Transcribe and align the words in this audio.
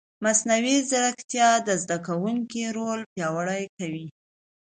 مصنوعي 0.23 0.77
ځیرکتیا 0.89 1.49
د 1.67 1.69
زده 1.83 1.97
کوونکي 2.07 2.63
رول 2.77 2.99
پیاوړی 3.13 3.63
کوي. 3.77 4.05